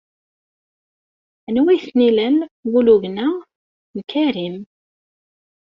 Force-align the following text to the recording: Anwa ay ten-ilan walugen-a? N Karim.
Anwa 1.47 1.69
ay 1.73 1.79
ten-ilan 1.85 2.37
walugen-a? 2.71 3.29
N 3.95 3.97
Karim. 4.11 4.55